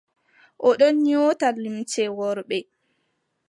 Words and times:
O 0.67 0.69
ɗon 0.79 0.95
nyoota 1.05 1.47
limce 1.63 2.03
worɓe. 2.17 2.57